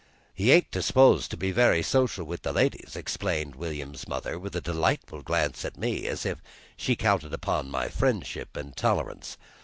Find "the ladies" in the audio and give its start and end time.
2.41-2.95